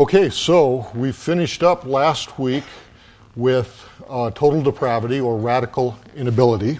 [0.00, 2.64] Okay, so we finished up last week
[3.36, 6.78] with uh, total depravity or radical inability.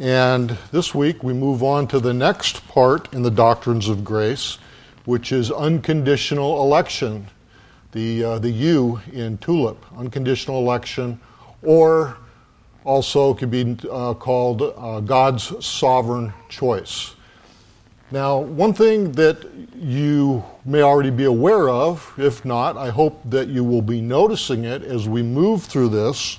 [0.00, 4.58] And this week we move on to the next part in the doctrines of grace,
[5.04, 7.28] which is unconditional election.
[7.92, 11.20] The, uh, the U in TULIP, unconditional election,
[11.62, 12.16] or
[12.82, 17.14] also could be uh, called uh, God's sovereign choice.
[18.12, 19.42] Now, one thing that
[19.74, 24.66] you may already be aware of, if not, I hope that you will be noticing
[24.66, 26.38] it as we move through this,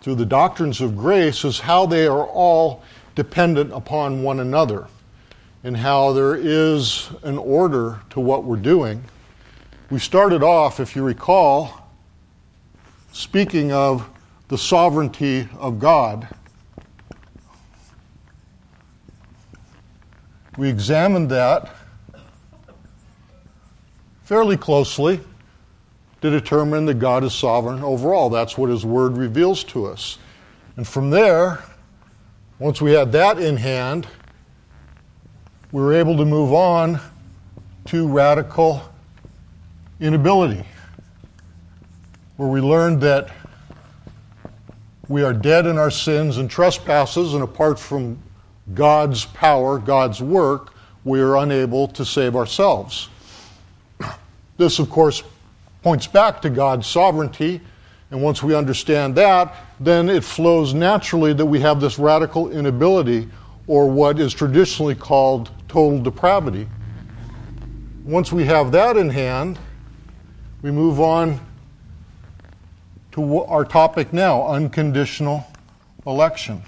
[0.00, 2.84] through the doctrines of grace, is how they are all
[3.16, 4.86] dependent upon one another
[5.64, 9.02] and how there is an order to what we're doing.
[9.90, 11.90] We started off, if you recall,
[13.10, 14.08] speaking of
[14.46, 16.28] the sovereignty of God
[20.56, 21.74] We examined that
[24.22, 25.20] fairly closely
[26.20, 28.30] to determine that God is sovereign overall.
[28.30, 30.18] That's what His Word reveals to us.
[30.76, 31.62] And from there,
[32.58, 34.06] once we had that in hand,
[35.72, 37.00] we were able to move on
[37.86, 38.80] to radical
[40.00, 40.64] inability,
[42.36, 43.28] where we learned that
[45.08, 48.18] we are dead in our sins and trespasses, and apart from
[48.72, 50.72] God's power, God's work,
[51.04, 53.08] we are unable to save ourselves.
[54.56, 55.24] This, of course,
[55.82, 57.60] points back to God's sovereignty,
[58.12, 63.28] and once we understand that, then it flows naturally that we have this radical inability,
[63.66, 66.68] or what is traditionally called total depravity.
[68.04, 69.58] Once we have that in hand,
[70.62, 71.40] we move on
[73.12, 75.44] to our topic now unconditional
[76.06, 76.62] election.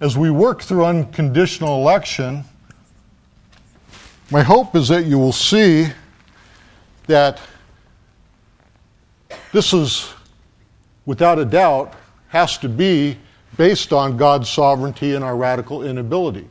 [0.00, 2.44] As we work through unconditional election,
[4.30, 5.86] my hope is that you will see
[7.06, 7.40] that
[9.52, 10.12] this is,
[11.06, 11.94] without a doubt,
[12.28, 13.16] has to be
[13.56, 16.46] based on God's sovereignty and our radical inability.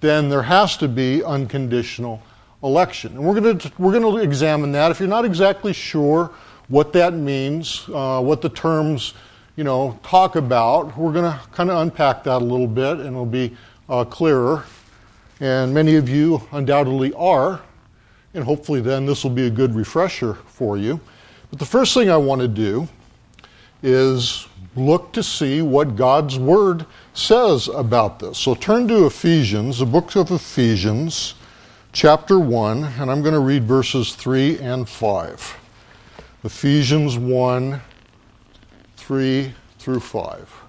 [0.00, 2.22] Then there has to be unconditional
[2.62, 3.12] election.
[3.12, 4.90] And we're going to, we're going to examine that.
[4.90, 6.32] If you're not exactly sure
[6.68, 9.14] what that means, uh, what the terms
[9.56, 10.96] you know, talk about.
[10.96, 13.56] We're going to kind of unpack that a little bit and it'll be
[13.88, 14.64] uh, clearer.
[15.40, 17.60] And many of you undoubtedly are.
[18.34, 21.00] And hopefully, then, this will be a good refresher for you.
[21.50, 22.88] But the first thing I want to do
[23.82, 24.46] is
[24.76, 28.38] look to see what God's Word says about this.
[28.38, 31.34] So turn to Ephesians, the book of Ephesians,
[31.92, 35.58] chapter 1, and I'm going to read verses 3 and 5.
[36.44, 37.80] Ephesians 1
[39.10, 40.62] 3 through 5.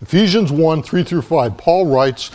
[0.00, 2.30] Ephesians 1 3 through 5, Paul writes,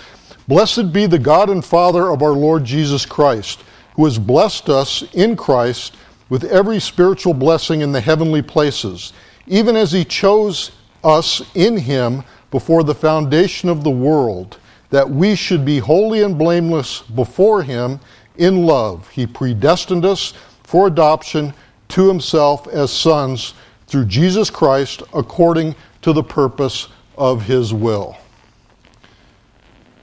[0.48, 3.64] Blessed be the God and Father of our Lord Jesus Christ,
[3.96, 5.96] who has blessed us in Christ
[6.30, 9.12] with every spiritual blessing in the heavenly places,
[9.48, 10.70] even as he chose
[11.04, 14.60] us in him before the foundation of the world,
[14.92, 18.00] that we should be holy and blameless before him
[18.38, 21.54] in love, he predestined us for adoption
[21.90, 23.54] to himself as sons
[23.88, 26.88] through Jesus Christ according to the purpose
[27.18, 28.18] of his will.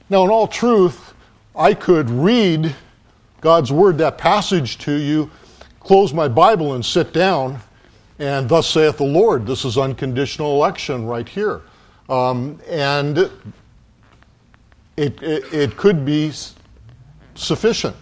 [0.09, 1.13] Now, in all truth,
[1.55, 2.75] I could read
[3.41, 5.29] God's word, that passage to you,
[5.79, 7.59] close my Bible and sit down,
[8.19, 9.45] and thus saith the Lord.
[9.45, 11.61] This is unconditional election right here.
[12.09, 13.31] Um, and it,
[14.97, 16.31] it, it could be
[17.35, 17.95] sufficient.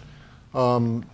[0.54, 1.04] Um,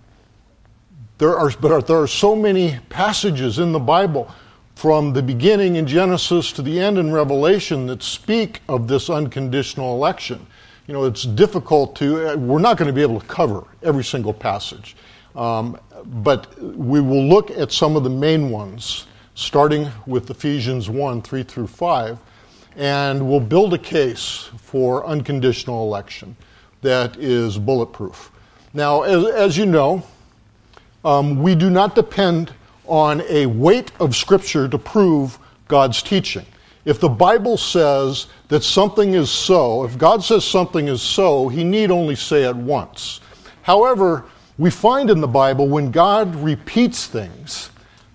[1.19, 4.33] there are, but there are so many passages in the Bible
[4.75, 9.95] from the beginning in Genesis to the end in Revelation that speak of this unconditional
[9.97, 10.47] election.
[10.87, 14.33] You know, it's difficult to, we're not going to be able to cover every single
[14.33, 14.97] passage.
[15.35, 21.23] Um, but we will look at some of the main ones, starting with Ephesians 1
[21.23, 22.19] 3 through 5,
[22.77, 26.37] and we'll build a case for unconditional election
[26.83, 28.31] that is bulletproof.
[28.79, 30.05] Now, as, as you know,
[31.05, 32.53] um, we do not depend
[32.87, 35.37] on a weight of Scripture to prove
[35.67, 36.47] God's teaching.
[36.85, 41.65] If the Bible says that something is so, if God says something is so, he
[41.65, 43.19] need only say it once.
[43.63, 44.27] However,
[44.59, 47.71] we find in the Bible when God repeats things,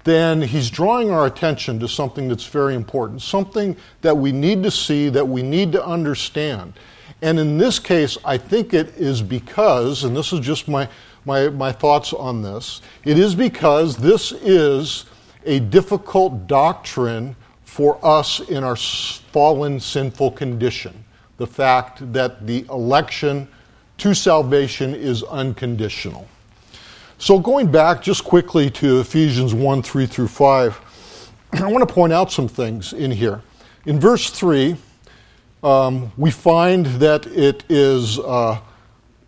[0.06, 4.71] then he's drawing our attention to something that's very important, something that we need to
[4.71, 6.71] see, that we need to understand.
[7.23, 10.89] And in this case, I think it is because, and this is just my,
[11.23, 15.05] my, my thoughts on this, it is because this is
[15.45, 17.33] a difficult doctrine
[17.63, 21.01] for us in our fallen, sinful condition.
[21.37, 23.47] The fact that the election
[23.99, 26.27] to salvation is unconditional.
[27.19, 32.11] So, going back just quickly to Ephesians 1 3 through 5, I want to point
[32.11, 33.41] out some things in here.
[33.85, 34.75] In verse 3,
[35.63, 38.60] um, we find that it is uh,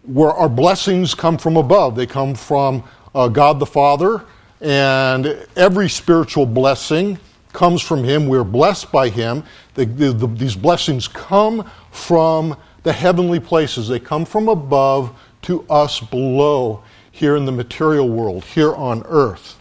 [0.04, 1.96] where our blessings come from above.
[1.96, 2.84] They come from
[3.14, 4.24] uh, God the Father,
[4.62, 7.18] and every spiritual blessing
[7.54, 8.28] comes from Him.
[8.28, 9.44] We're blessed by Him.
[9.76, 15.66] The, the, the, these blessings come from the heavenly places, they come from above to
[15.70, 19.58] us below here in the material world, here on earth.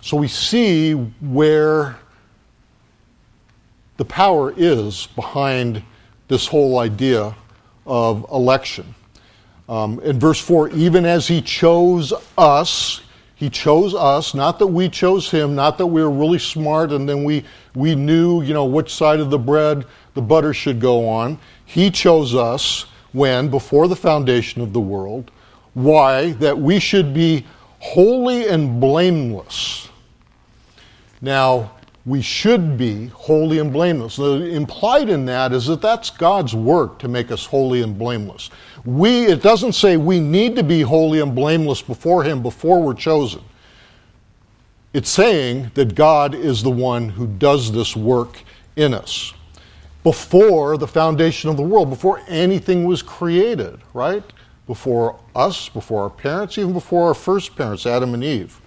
[0.00, 1.98] So we see where
[4.00, 5.82] the power is behind
[6.26, 7.36] this whole idea
[7.84, 8.94] of election.
[9.68, 13.02] Um, in verse 4, even as he chose us,
[13.34, 17.06] he chose us, not that we chose him, not that we were really smart and
[17.06, 17.44] then we,
[17.74, 21.38] we knew, you know, which side of the bread the butter should go on.
[21.66, 25.30] He chose us when, before the foundation of the world.
[25.74, 26.32] Why?
[26.32, 27.44] That we should be
[27.80, 29.90] holy and blameless.
[31.20, 31.72] Now,
[32.10, 34.16] we should be holy and blameless.
[34.16, 38.50] The implied in that is that that's God's work to make us holy and blameless.
[38.84, 42.94] We, it doesn't say we need to be holy and blameless before Him before we're
[42.94, 43.42] chosen.
[44.92, 48.40] It's saying that God is the one who does this work
[48.74, 49.32] in us
[50.02, 54.24] before the foundation of the world, before anything was created, right?
[54.66, 58.60] Before us, before our parents, even before our first parents, Adam and Eve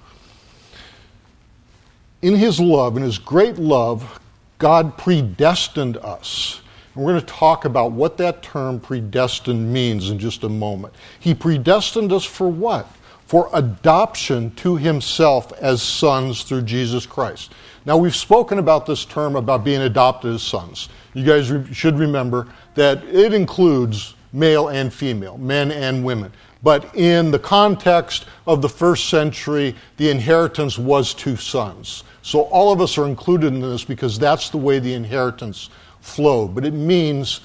[2.24, 4.20] in his love, in his great love,
[4.58, 6.62] God predestined us.
[6.96, 10.94] And we're going to talk about what that term predestined means in just a moment.
[11.20, 12.88] He predestined us for what?
[13.26, 17.52] For adoption to himself as sons through Jesus Christ.
[17.86, 20.88] Now, we've spoken about this term about being adopted as sons.
[21.14, 26.32] You guys re- should remember that it includes male and female, men and women.
[26.64, 32.06] But in the context of the first century, the inheritance was to sons.
[32.22, 35.70] So all of us are included in this because that's the way the inheritance
[36.00, 36.56] flowed.
[36.56, 37.42] But it means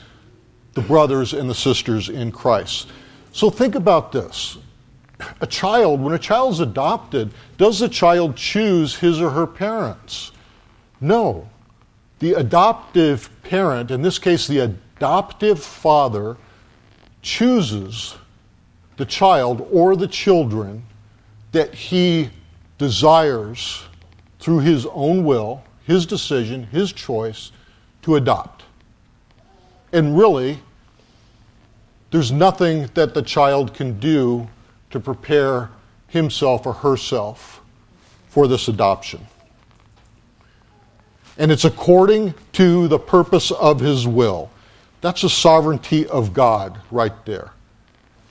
[0.75, 2.93] the brothers and the sisters in Christ.
[3.33, 4.59] So think about this.
[5.41, 10.31] A child, when a child is adopted, does the child choose his or her parents?
[11.01, 11.49] No.
[12.21, 16.37] The adoptive parent, in this case the adoptive father,
[17.23, 18.15] chooses
[18.99, 20.85] the child or the children
[21.53, 22.29] that he
[22.77, 23.85] desires
[24.39, 27.53] through his own will, his decision, his choice
[28.03, 28.65] to adopt.
[29.93, 30.59] And really,
[32.11, 34.49] there's nothing that the child can do
[34.91, 35.71] to prepare
[36.09, 37.61] himself or herself
[38.29, 39.27] for this adoption.
[41.39, 44.51] And it's according to the purpose of his will.
[45.01, 47.53] That's the sovereignty of God right there.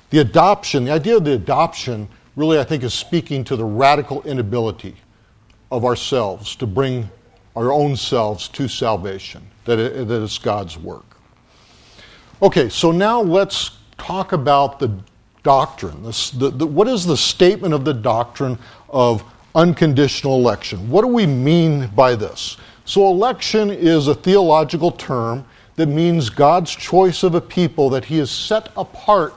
[0.09, 4.21] The adoption, the idea of the adoption, really, I think, is speaking to the radical
[4.23, 4.95] inability
[5.71, 7.09] of ourselves to bring
[7.55, 11.17] our own selves to salvation, that, that it's God's work.
[12.41, 14.95] Okay, so now let's talk about the
[15.43, 16.03] doctrine.
[16.03, 19.23] The, the, what is the statement of the doctrine of
[19.55, 20.89] unconditional election?
[20.89, 22.57] What do we mean by this?
[22.85, 28.17] So, election is a theological term that means God's choice of a people that He
[28.19, 29.33] has set apart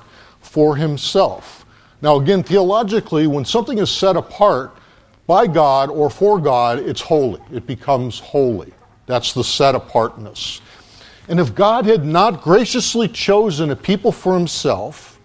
[0.50, 1.64] for Himself.
[2.02, 4.76] Now, again, theologically, when something is set apart,
[5.28, 7.40] by God or for God, it's holy.
[7.52, 8.73] It becomes holy.
[9.07, 10.61] That's the set apartness.
[11.28, 15.21] And if God had not graciously chosen a people for himself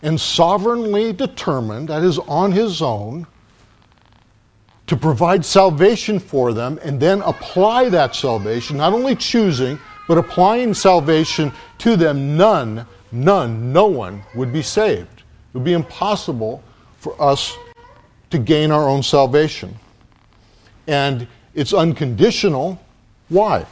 [0.00, 3.26] and sovereignly determined, that is, on his own,
[4.86, 10.72] to provide salvation for them and then apply that salvation, not only choosing, but applying
[10.72, 15.20] salvation to them, none, none, no one would be saved.
[15.20, 16.62] It would be impossible
[16.98, 17.56] for us
[18.30, 19.76] to gain our own salvation.
[20.86, 22.80] And it's unconditional.
[23.28, 23.66] Why?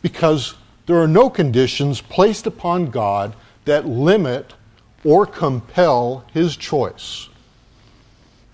[0.00, 0.54] Because
[0.86, 4.54] there are no conditions placed upon God that limit
[5.04, 7.28] or compel his choice.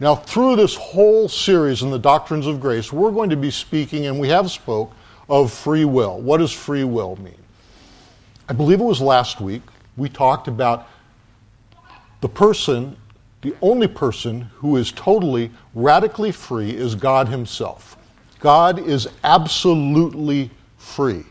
[0.01, 4.07] Now, through this whole series in the doctrines of grace, we're going to be speaking,
[4.07, 4.93] and we have spoke,
[5.29, 6.21] of free will.
[6.21, 7.35] What does free will mean?
[8.49, 9.63] I believe it was last week
[9.99, 10.89] we talked about
[12.21, 12.97] the person
[13.41, 17.97] the only person who is totally, radically free is God Himself.
[18.41, 21.25] God is absolutely free.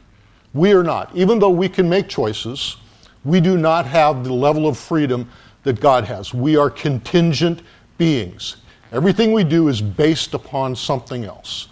[0.54, 1.14] We are not.
[1.16, 2.78] Even though we can make choices,
[3.26, 5.30] we do not have the level of freedom
[5.64, 6.34] that God has.
[6.34, 7.62] We are contingent
[7.98, 8.58] beings.
[8.94, 11.68] Everything we do is based upon something else.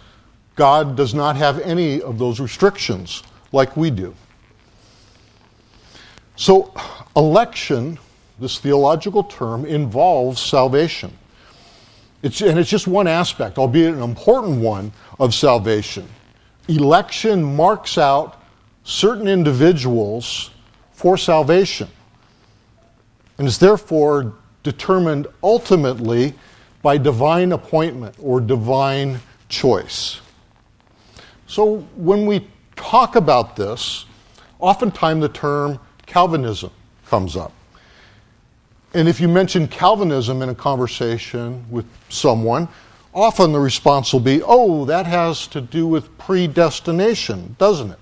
[0.54, 3.22] God does not have any of those restrictions
[3.52, 4.14] like we do.
[6.36, 6.74] So,
[7.16, 7.98] election,
[8.38, 11.16] this theological term, involves salvation.
[12.22, 16.06] It's, and it's just one aspect, albeit an important one, of salvation.
[16.68, 18.42] Election marks out
[18.84, 20.50] certain individuals
[20.92, 21.88] for salvation
[23.38, 26.34] and is therefore determined ultimately
[26.82, 30.20] by divine appointment or divine choice.
[31.46, 34.06] So when we talk about this,
[34.58, 36.70] oftentimes the term Calvinism
[37.08, 37.52] comes up.
[38.94, 42.68] And if you mention Calvinism in a conversation with someone,
[43.12, 47.98] often the response will be, oh, that has to do with predestination, doesn't it?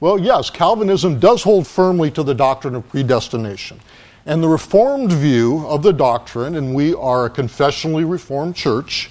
[0.00, 3.80] Well, yes, Calvinism does hold firmly to the doctrine of predestination.
[4.26, 9.10] And the Reformed view of the doctrine, and we are a confessionally Reformed church,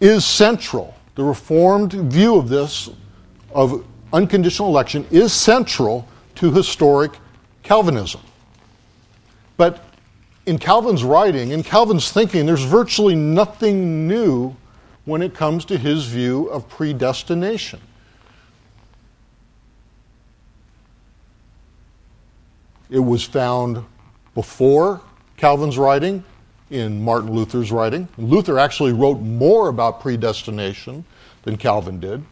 [0.00, 0.94] is central.
[1.14, 2.90] The Reformed view of this,
[3.54, 7.12] of unconditional election, is central to historic
[7.70, 8.20] Calvinism.
[9.56, 9.84] But
[10.44, 14.56] in Calvin's writing, in Calvin's thinking, there's virtually nothing new
[15.04, 17.80] when it comes to his view of predestination.
[22.90, 23.84] It was found
[24.34, 25.00] before
[25.36, 26.24] Calvin's writing
[26.70, 28.08] in Martin Luther's writing.
[28.18, 31.04] Luther actually wrote more about predestination
[31.44, 32.24] than Calvin did.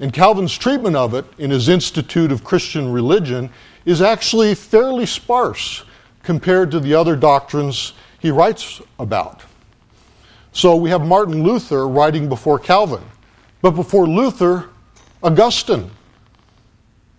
[0.00, 3.50] And Calvin's treatment of it in his Institute of Christian Religion
[3.84, 5.84] is actually fairly sparse
[6.22, 9.42] compared to the other doctrines he writes about.
[10.52, 13.02] So we have Martin Luther writing before Calvin.
[13.62, 14.68] But before Luther,
[15.22, 15.90] Augustine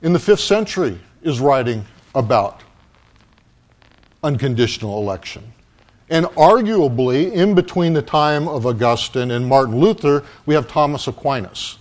[0.02, 2.62] in the fifth century is writing about
[4.24, 5.54] unconditional election.
[6.10, 11.79] And arguably, in between the time of Augustine and Martin Luther, we have Thomas Aquinas,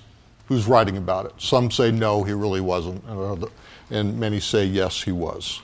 [0.49, 1.33] who's writing about it.
[1.39, 3.37] Some say no, he really wasn't, uh,
[3.91, 5.61] and many say yes, he was.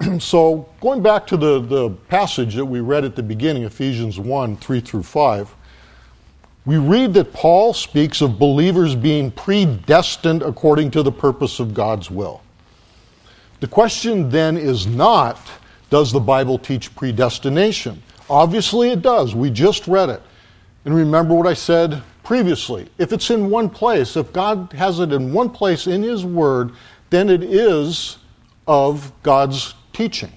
[0.18, 4.56] so, going back to the, the passage that we read at the beginning, Ephesians 1
[4.56, 5.54] 3 through 5,
[6.64, 12.10] we read that Paul speaks of believers being predestined according to the purpose of God's
[12.10, 12.42] will.
[13.60, 15.38] The question then is not,
[15.90, 18.02] does the Bible teach predestination?
[18.28, 19.34] Obviously it does.
[19.34, 20.22] We just read it.
[20.84, 22.88] And remember what I said previously.
[22.96, 26.70] If it's in one place, if God has it in one place in His Word,
[27.10, 28.18] then it is
[28.68, 30.30] of God's teaching.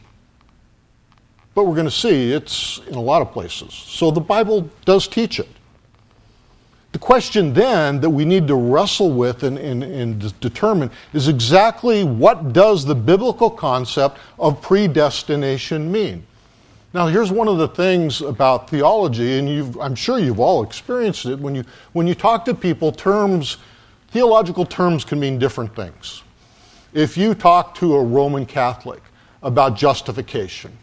[1.54, 3.76] But we're going to see it's in a lot of places.
[3.76, 5.48] So the Bible does teach it.
[6.94, 12.04] The question then that we need to wrestle with and, and, and, determine is exactly
[12.04, 16.26] what does the biblical concept of predestination mean?
[16.94, 21.40] Now, here's one of the things about theology, and I'm sure you've all experienced it.
[21.40, 23.58] When you, when you talk to people, terms,
[24.10, 26.22] theological terms can mean different things.
[26.94, 29.02] If you talk to a Roman Catholic
[29.42, 30.78] about justification,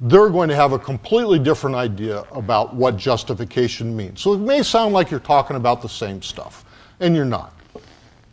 [0.00, 4.20] they're going to have a completely different idea about what justification means.
[4.20, 6.64] So it may sound like you're talking about the same stuff,
[6.98, 7.56] and you're not.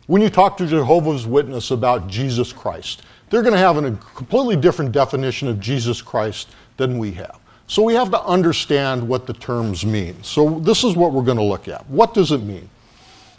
[0.08, 4.56] When you talk to Jehovah's Witness about Jesus Christ, they're going to have a completely
[4.56, 7.38] different definition of Jesus Christ than we have.
[7.66, 10.20] So we have to understand what the terms mean.
[10.24, 11.88] So this is what we're going to look at.
[11.88, 12.68] What does it mean?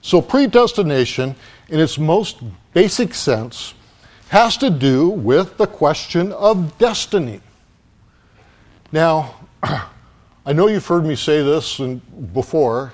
[0.03, 1.35] So predestination,
[1.69, 2.37] in its most
[2.73, 3.73] basic sense,
[4.29, 7.41] has to do with the question of destiny.
[8.91, 11.81] Now, I know you've heard me say this
[12.33, 12.93] before.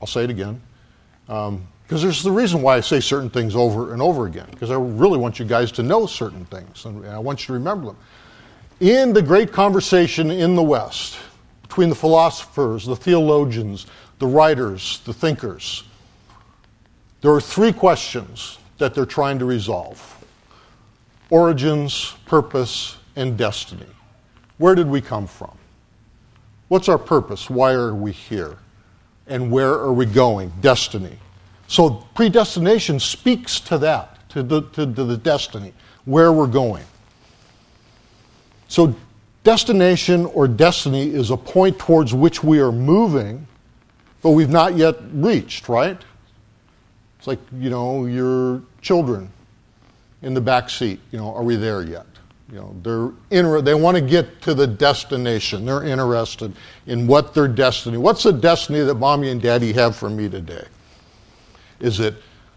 [0.00, 0.60] I'll say it again.
[1.26, 4.70] Because um, there's the reason why I say certain things over and over again, because
[4.70, 7.86] I really want you guys to know certain things, and I want you to remember
[7.86, 7.96] them.
[8.80, 11.16] In the great conversation in the West,
[11.62, 13.86] between the philosophers, the theologians,
[14.18, 15.84] the writers, the thinkers,
[17.22, 20.12] there are three questions that they're trying to resolve
[21.30, 23.86] origins, purpose, and destiny.
[24.58, 25.56] Where did we come from?
[26.68, 27.50] What's our purpose?
[27.50, 28.58] Why are we here?
[29.26, 30.52] And where are we going?
[30.60, 31.18] Destiny.
[31.66, 35.72] So predestination speaks to that, to the, to, to the destiny,
[36.04, 36.84] where we're going.
[38.68, 38.94] So
[39.44, 43.46] destination or destiny is a point towards which we are moving,
[44.22, 45.98] but we've not yet reached, right?
[47.18, 49.30] It's like, you know, your children
[50.22, 51.00] in the back seat.
[51.12, 52.06] You know, are we there yet?
[52.50, 55.64] You know, they're inter- they want to get to the destination.
[55.64, 56.52] They're interested
[56.86, 57.98] in what their destiny.
[57.98, 60.64] What's the destiny that mommy and daddy have for me today?
[61.80, 62.14] Is it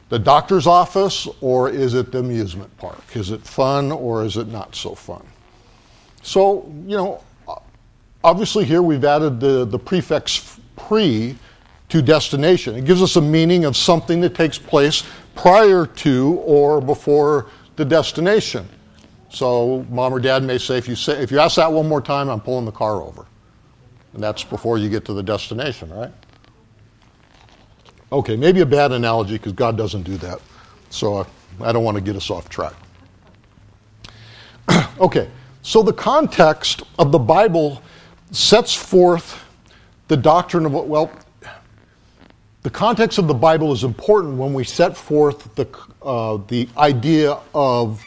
[0.10, 3.01] the doctor's office or is it the amusement park?
[3.16, 5.25] Is it fun or is it not so fun?
[6.22, 7.24] So, you know,
[8.24, 11.38] obviously here we've added the, the prefix pre
[11.90, 12.76] to destination.
[12.76, 15.04] It gives us a meaning of something that takes place
[15.36, 18.68] prior to or before the destination.
[19.30, 22.02] So mom or dad may say, if you say, if you ask that one more
[22.02, 23.26] time, I'm pulling the car over,
[24.14, 26.12] and that's before you get to the destination, right?
[28.12, 30.42] Okay, maybe a bad analogy because God doesn't do that.
[30.90, 31.26] So uh,
[31.62, 32.74] I don't want to get us off track.
[35.00, 35.30] okay,
[35.62, 37.82] so the context of the Bible
[38.32, 39.44] sets forth
[40.08, 41.12] the doctrine of what, well,
[42.62, 45.68] the context of the Bible is important when we set forth the,
[46.01, 48.04] uh, the idea of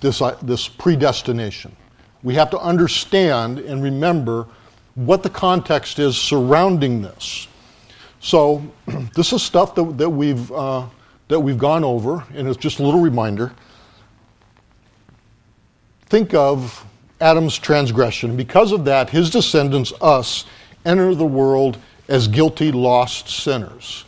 [0.00, 1.74] this, uh, this predestination.
[2.22, 4.46] We have to understand and remember
[4.94, 7.48] what the context is surrounding this.
[8.20, 8.62] So,
[9.14, 10.86] this is stuff that, that, we've, uh,
[11.28, 13.52] that we've gone over, and it's just a little reminder.
[16.06, 16.84] Think of
[17.20, 18.36] Adam's transgression.
[18.36, 20.44] Because of that, his descendants, us,
[20.84, 24.04] enter the world as guilty, lost sinners.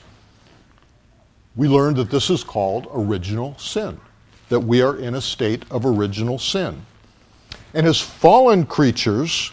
[1.56, 3.98] We learned that this is called original sin,
[4.48, 6.82] that we are in a state of original sin.
[7.74, 9.50] And as fallen creatures,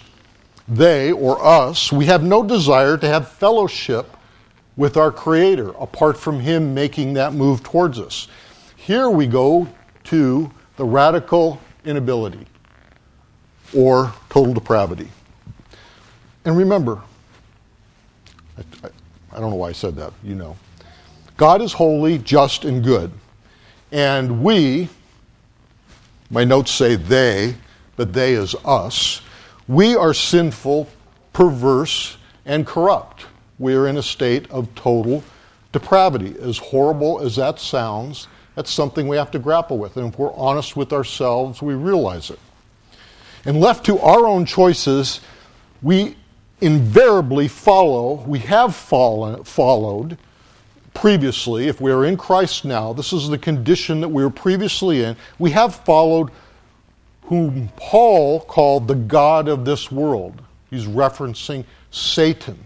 [0.67, 4.15] they or us, we have no desire to have fellowship
[4.77, 8.27] with our Creator apart from Him making that move towards us.
[8.75, 9.67] Here we go
[10.05, 12.45] to the radical inability
[13.75, 15.07] or total depravity.
[16.45, 17.01] And remember,
[18.57, 18.87] I,
[19.33, 20.55] I, don't know why I said that, you know.
[21.37, 23.11] God is holy, just, and good.
[23.91, 24.89] And we,
[26.29, 27.55] my notes say they,
[27.95, 29.21] but they is us,
[29.67, 30.87] we are sinful,
[31.33, 33.25] perverse, and corrupt.
[33.57, 35.23] We are in a state of total
[35.71, 36.35] depravity.
[36.39, 39.97] As horrible as that sounds, that's something we have to grapple with.
[39.97, 42.39] And if we're honest with ourselves, we realize it.
[43.45, 45.19] And left to our own choices,
[45.81, 46.15] we
[46.61, 50.17] invariably follow, we have fallen, followed
[50.93, 55.03] previously, if we are in Christ now, this is the condition that we were previously
[55.03, 56.31] in, we have followed
[57.23, 60.41] whom Paul called the God of this world.
[60.69, 62.57] He's referencing Satan.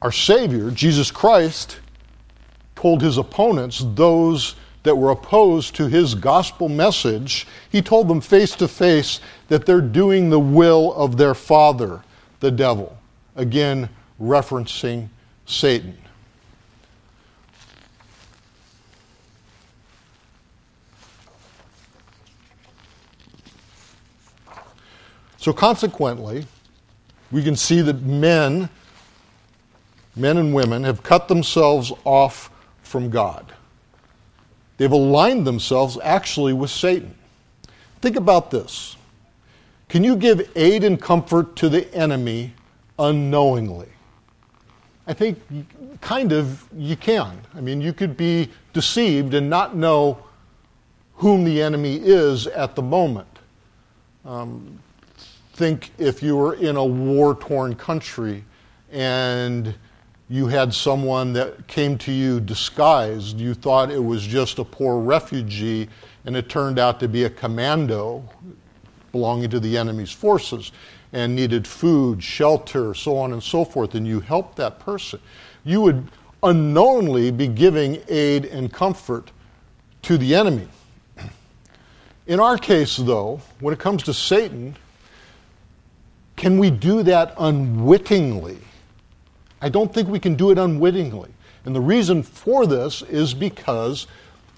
[0.00, 1.80] Our Savior, Jesus Christ,
[2.86, 8.54] told his opponents, those that were opposed to his gospel message, he told them face
[8.54, 12.04] to face that they're doing the will of their father,
[12.38, 12.96] the devil.
[13.34, 13.88] Again,
[14.22, 15.08] referencing
[15.46, 15.98] Satan.
[25.38, 26.46] So, consequently,
[27.32, 28.68] we can see that men,
[30.14, 32.48] men and women, have cut themselves off
[32.86, 33.52] from God.
[34.78, 37.14] They've aligned themselves actually with Satan.
[38.00, 38.96] Think about this.
[39.88, 42.54] Can you give aid and comfort to the enemy
[42.98, 43.88] unknowingly?
[45.06, 45.40] I think
[46.00, 47.38] kind of you can.
[47.54, 50.18] I mean, you could be deceived and not know
[51.14, 53.28] whom the enemy is at the moment.
[54.24, 54.80] Um,
[55.52, 58.44] think if you were in a war torn country
[58.92, 59.74] and
[60.28, 63.38] you had someone that came to you disguised.
[63.38, 65.88] You thought it was just a poor refugee,
[66.24, 68.28] and it turned out to be a commando
[69.12, 70.72] belonging to the enemy's forces
[71.12, 75.20] and needed food, shelter, so on and so forth, and you helped that person.
[75.64, 76.08] You would
[76.42, 79.30] unknowingly be giving aid and comfort
[80.02, 80.68] to the enemy.
[82.26, 84.76] In our case, though, when it comes to Satan,
[86.34, 88.58] can we do that unwittingly?
[89.60, 91.30] I don't think we can do it unwittingly.
[91.64, 94.06] And the reason for this is because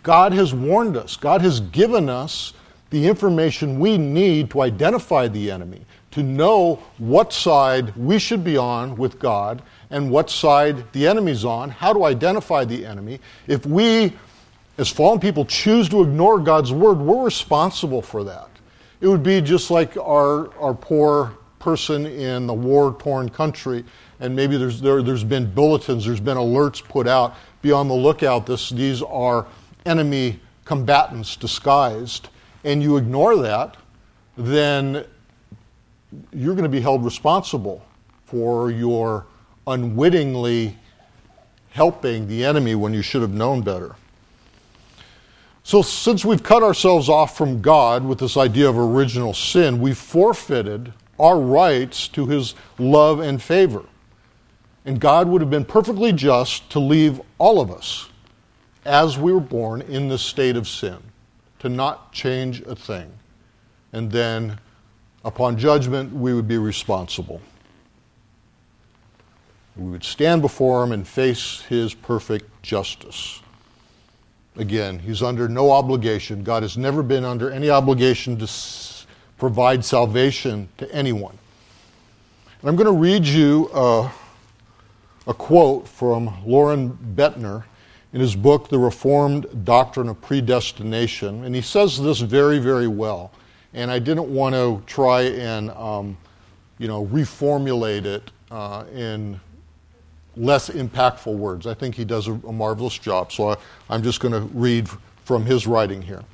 [0.03, 2.53] God has warned us, God has given us
[2.91, 8.57] the information we need to identify the enemy, to know what side we should be
[8.57, 13.21] on with God and what side the enemy's on, how to identify the enemy.
[13.47, 14.15] If we,
[14.79, 18.49] as fallen people, choose to ignore God's word, we're responsible for that.
[19.01, 23.85] It would be just like our, our poor person in the war torn country
[24.21, 27.94] and maybe there's, there, there's been bulletins, there's been alerts put out, be on the
[27.94, 28.47] lookout.
[28.47, 29.47] This, these are
[29.87, 32.29] enemy combatants disguised,
[32.64, 33.77] and you ignore that,
[34.37, 35.05] then
[36.33, 37.85] you're going to be held responsible
[38.25, 39.27] for your
[39.66, 40.77] unwittingly
[41.71, 43.94] helping the enemy when you should have known better.
[45.62, 49.99] So, since we've cut ourselves off from God with this idea of original sin, we've
[49.99, 53.85] forfeited our rights to his love and favor.
[54.85, 58.09] And God would have been perfectly just to leave all of us
[58.85, 60.97] as we were born in this state of sin,
[61.59, 63.13] to not change a thing.
[63.93, 64.59] And then,
[65.25, 67.41] upon judgment, we would be responsible.
[69.77, 73.41] We would stand before him and face his perfect justice.
[74.57, 76.43] Again, he's under no obligation.
[76.43, 78.47] God has never been under any obligation to
[79.38, 81.38] provide salvation to anyone.
[82.61, 84.11] And I'm going to read you uh,
[85.27, 87.64] a quote from Loraine Boettner
[88.12, 91.44] in his book, The Reformed Doctrine of Predestination.
[91.44, 93.31] And he says this very, very well.
[93.74, 96.16] And I didn't want to try and, um,
[96.79, 99.38] you know, reformulate it uh, in
[100.37, 101.66] less impactful words.
[101.66, 103.31] I think he does a, a marvelous job.
[103.31, 103.57] So
[103.90, 104.88] I, am just going to read
[105.24, 106.24] from his writing here.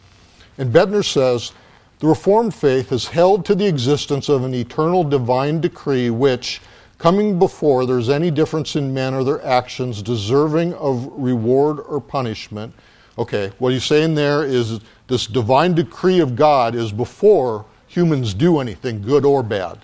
[0.58, 1.52] And Boettner says,
[2.00, 6.60] the Reformed faith has held to the existence of an eternal divine decree which,
[6.98, 12.74] coming before there's any difference in men or their actions deserving of reward or punishment.
[13.16, 18.58] Okay, what he's saying there is this divine decree of God is before humans do
[18.58, 19.78] anything, good or bad.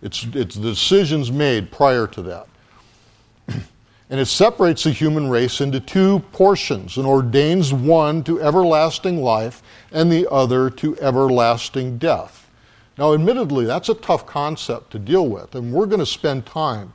[0.00, 2.46] It's, it's the decisions made prior to that.
[4.10, 9.62] And it separates the human race into two portions and ordains one to everlasting life
[9.92, 12.50] and the other to everlasting death.
[12.96, 16.92] Now, admittedly, that's a tough concept to deal with, and we're going to spend time,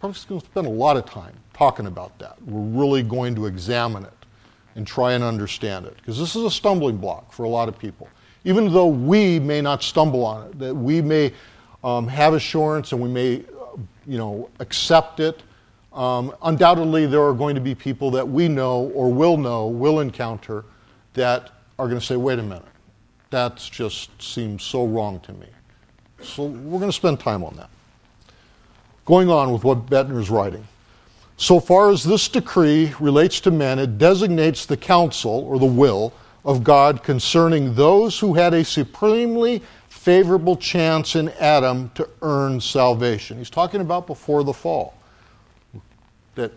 [0.00, 2.42] probably going to spend a lot of time talking about that.
[2.42, 4.12] We're really going to examine it
[4.74, 7.78] and try and understand it, because this is a stumbling block for a lot of
[7.78, 8.08] people.
[8.44, 11.32] Even though we may not stumble on it, that we may
[11.84, 13.44] um, have assurance and we may,
[14.06, 15.42] you know, accept it.
[15.92, 20.00] Um, undoubtedly, there are going to be people that we know or will know, will
[20.00, 20.64] encounter,
[21.14, 22.62] that are going to say, wait a minute,
[23.30, 25.46] that just seems so wrong to me.
[26.22, 27.70] So we're going to spend time on that.
[29.04, 30.66] Going on with what Boettner is writing.
[31.36, 36.12] So far as this decree relates to men, it designates the counsel or the will
[36.44, 43.38] of God concerning those who had a supremely favorable chance in Adam to earn salvation.
[43.38, 44.94] He's talking about before the fall.
[46.34, 46.52] That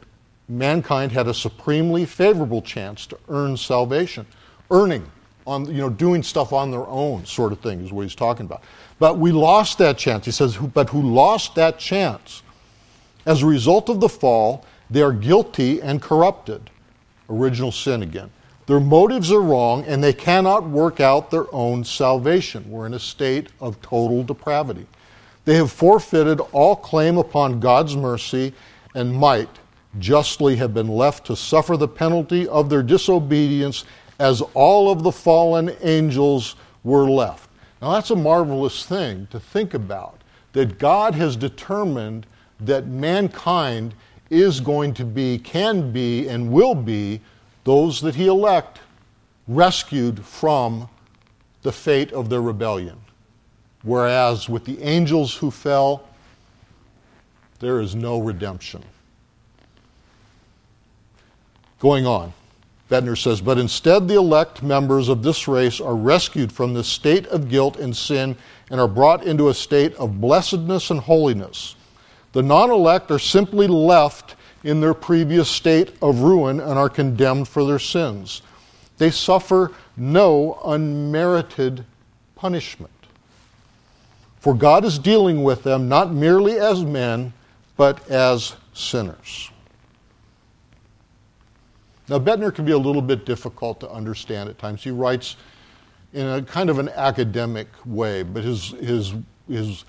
[0.47, 4.25] mankind had a supremely favorable chance to earn salvation.
[4.69, 5.09] Earning
[5.45, 8.45] on, you know, doing stuff on their own, sort of thing, is what he's talking
[8.45, 8.63] about.
[8.99, 10.25] But we lost that chance.
[10.25, 12.43] He says, but who lost that chance?
[13.25, 16.69] As a result of the fall, they are guilty and corrupted.
[17.29, 18.29] Original sin again.
[18.65, 22.69] Their motives are wrong, and they cannot work out their own salvation.
[22.69, 24.85] We're in a state of total depravity.
[25.45, 28.53] They have forfeited all claim upon God's mercy
[28.95, 29.49] and might
[29.99, 33.85] justly have been left to suffer the penalty of their disobedience
[34.19, 37.49] as all of the fallen angels were left.
[37.81, 40.21] Now, that's a marvelous thing to think about
[40.53, 42.25] that God has determined
[42.59, 43.93] that mankind
[44.29, 47.19] is going to be, can be, and will be
[47.63, 48.79] those that He elect
[49.47, 50.87] rescued from
[51.63, 52.97] the fate of their rebellion.
[53.83, 56.07] Whereas with the angels who fell,
[57.59, 58.83] there is no redemption.
[61.83, 62.31] Going on.
[62.89, 67.27] Boettner says, but instead the elect members of this race are rescued from the state
[67.27, 68.37] of guilt and sin
[68.71, 71.75] and are brought into a state of blessedness and holiness.
[72.31, 77.49] The non elect are simply left in their previous state of ruin and are condemned
[77.49, 78.43] for their sins.
[78.97, 81.83] They suffer no unmerited
[82.35, 82.93] punishment.
[84.39, 87.33] For God is dealing with them not merely as men,
[87.75, 89.49] but as sinners.
[92.09, 94.83] Now, Boettner can be a little bit difficult to understand at times.
[94.83, 95.37] He writes
[96.13, 99.13] in a kind of an academic way, but his, his,
[99.47, 99.85] his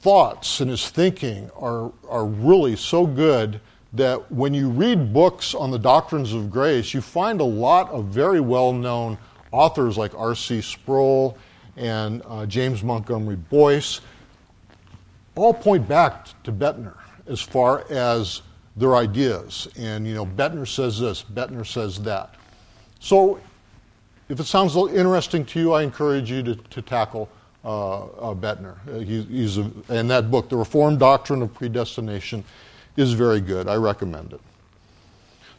[0.00, 3.60] thoughts and his thinking are, are really so good
[3.92, 8.06] that when you read books on the doctrines of grace, you find a lot of
[8.06, 9.18] very well known
[9.50, 10.62] authors like R.C.
[10.62, 11.36] Sproul
[11.76, 14.00] and uh, James Montgomery Boice
[15.34, 16.94] all point back to Boettner
[17.26, 18.42] as far as
[18.76, 19.68] their ideas.
[19.78, 22.34] And, you know, Boettner says this, Boettner says that.
[23.00, 23.40] So,
[24.28, 27.28] if it sounds interesting to you, I encourage you to, to tackle
[27.64, 28.76] uh, uh, Boettner.
[28.88, 32.44] Uh, he, he's a, and that book, The Reformed Doctrine of Predestination,
[32.96, 33.68] is very good.
[33.68, 34.40] I recommend it.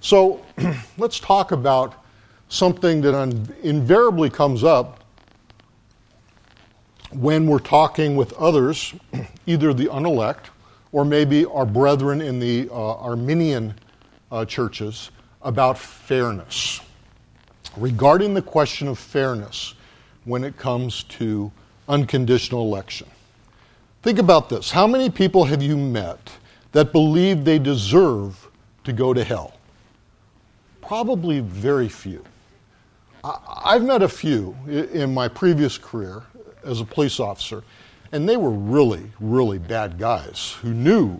[0.01, 0.43] So,
[0.97, 2.03] let's talk about
[2.49, 5.03] something that un- invariably comes up
[7.11, 8.93] when we're talking with others,
[9.45, 10.49] either the unelect
[10.93, 13.73] or maybe our brethren in the uh, Arminian
[14.31, 16.79] uh, churches about fairness.
[17.75, 19.73] Regarding the question of fairness
[20.23, 21.51] when it comes to
[21.89, 23.07] unconditional election.
[24.03, 24.71] Think about this.
[24.71, 26.31] How many people have you met
[26.71, 28.47] that believe they deserve
[28.83, 29.55] to go to hell?
[30.81, 32.23] Probably very few.
[33.23, 36.23] I've met a few in my previous career
[36.63, 37.63] as a police officer
[38.13, 41.19] and they were really, really bad guys who knew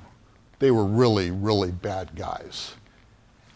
[0.59, 2.75] they were really, really bad guys.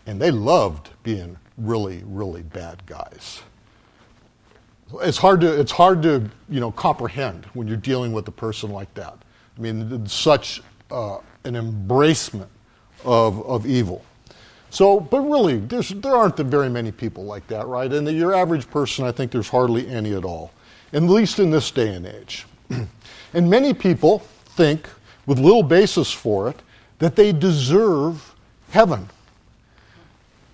[0.08, 3.44] And they loved being really, really bad guys.
[5.02, 8.72] It's hard to, it's hard to you know, comprehend when you're dealing with a person
[8.72, 9.16] like that.
[9.56, 12.48] I mean, such uh, an embracement
[13.06, 14.04] of, of evil.
[14.72, 17.92] So, but really, there aren't very many people like that, right?
[17.92, 20.52] And the, your average person, I think there's hardly any at all,
[20.92, 22.48] at least in this day and age.
[23.34, 24.90] and many people think,
[25.26, 26.62] with little basis for it,
[27.00, 28.34] that they deserve
[28.70, 29.10] heaven.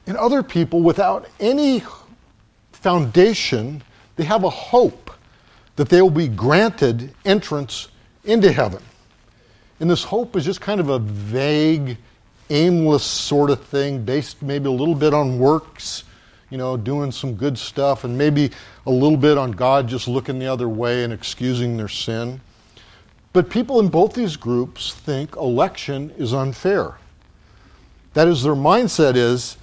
[0.06, 1.84] And other people, without any
[2.72, 3.84] foundation,
[4.16, 5.12] they have a hope
[5.76, 7.88] that they will be granted entrance
[8.26, 8.84] into heaven.
[9.80, 11.98] And this hope is just kind of a vague,
[12.50, 16.04] aimless sort of thing, based maybe a little bit on works,
[16.50, 18.52] you know, doing some good stuff, and maybe
[18.86, 22.42] a little bit on God just looking the other way and excusing their sin.
[23.34, 26.98] But people in both these groups think election is unfair.
[28.13, 29.58] That is, their mindset is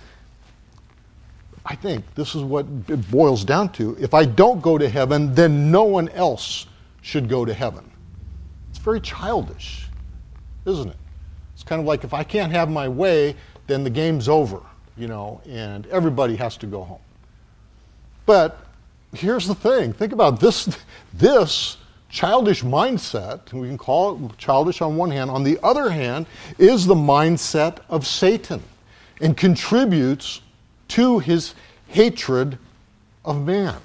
[1.70, 3.96] I think this is what it boils down to.
[4.00, 6.66] If I don't go to heaven, then no one else
[7.02, 7.88] should go to heaven.
[8.70, 9.86] It's very childish,
[10.66, 10.96] isn't it?
[11.54, 14.60] It's kind of like if I can't have my way, then the game's over,
[14.96, 17.00] you know, and everybody has to go home.
[18.26, 18.58] But
[19.12, 20.76] here's the thing think about this,
[21.14, 21.76] this
[22.10, 26.26] childish mindset, we can call it childish on one hand, on the other hand,
[26.58, 28.62] is the mindset of Satan
[29.20, 30.40] and contributes
[30.88, 31.54] to his
[31.86, 32.58] hatred
[33.24, 33.76] of man.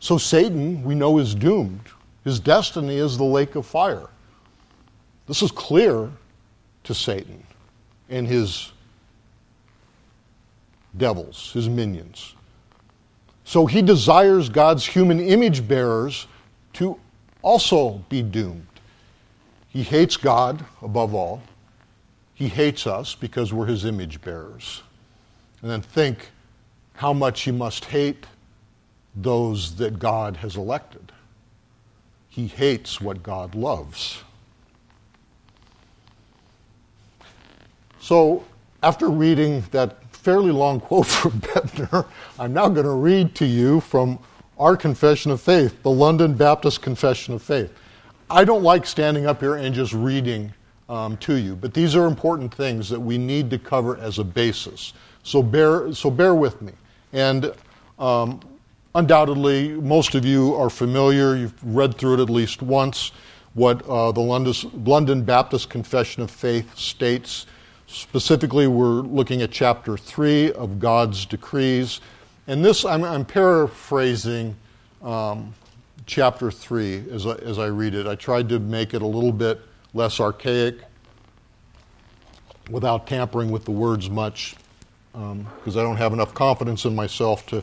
[0.00, 1.88] So Satan, we know, is doomed.
[2.24, 4.08] His destiny is the lake of fire.
[5.26, 6.10] This is clear
[6.84, 7.42] to Satan
[8.08, 8.72] and his
[10.96, 12.34] devils, his minions.
[13.44, 16.26] So he desires God's human image bearers
[16.78, 16.96] to
[17.42, 18.66] also be doomed.
[19.68, 21.42] He hates God above all.
[22.34, 24.82] He hates us because we're his image bearers.
[25.60, 26.30] And then think
[26.94, 28.26] how much he must hate
[29.16, 31.10] those that God has elected.
[32.28, 34.22] He hates what God loves.
[37.98, 38.44] So,
[38.84, 42.06] after reading that fairly long quote from Boettner,
[42.38, 44.20] I'm now going to read to you from
[44.58, 47.72] our confession of faith, the London Baptist Confession of Faith.
[48.30, 50.52] I don't like standing up here and just reading
[50.88, 54.24] um, to you, but these are important things that we need to cover as a
[54.24, 54.92] basis.
[55.22, 56.72] So bear, so bear with me.
[57.12, 57.52] And
[57.98, 58.40] um,
[58.94, 63.12] undoubtedly, most of you are familiar, you've read through it at least once,
[63.54, 67.46] what uh, the London, London Baptist Confession of Faith states.
[67.86, 72.00] Specifically, we're looking at chapter 3 of God's decrees.
[72.48, 74.56] And this, I'm, I'm paraphrasing
[75.02, 75.54] um,
[76.06, 78.06] chapter 3 as I, as I read it.
[78.06, 79.60] I tried to make it a little bit
[79.92, 80.78] less archaic
[82.70, 84.56] without tampering with the words much
[85.12, 87.62] because um, I don't have enough confidence in myself to,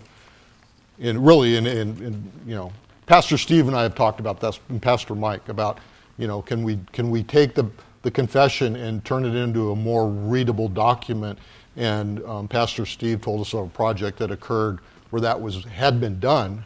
[1.00, 2.72] in really, in, in, in, you know,
[3.08, 5.80] Pastor Steve and I have talked about this, and Pastor Mike about,
[6.18, 7.70] you know, can we can we take the
[8.02, 11.38] the confession and turn it into a more readable document?
[11.78, 16.00] And um, Pastor Steve told us of a project that occurred where that was had
[16.00, 16.64] been done,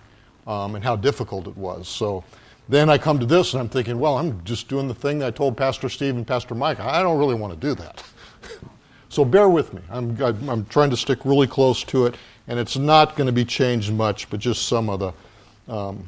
[0.47, 1.87] um, and how difficult it was.
[1.87, 2.23] So.
[2.67, 5.25] Then I come to this and I'm thinking, well, I'm just doing the thing that
[5.25, 6.79] I told Pastor Steve and Pastor Mike.
[6.79, 8.03] I don't really want to do that.
[9.09, 9.81] So bear with me.
[9.89, 12.15] I'm, I'm trying to stick really close to it,
[12.47, 16.07] and it's not going to be changed much, but just some of the um,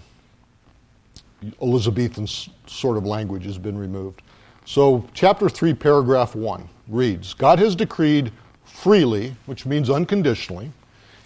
[1.62, 4.22] Elizabethan sort of language has been removed.
[4.66, 8.32] So, chapter 3, paragraph 1 reads God has decreed
[8.74, 10.72] freely, which means unconditionally,